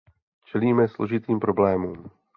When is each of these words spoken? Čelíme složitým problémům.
Čelíme 0.45 0.87
složitým 0.87 1.39
problémům. 1.39 2.09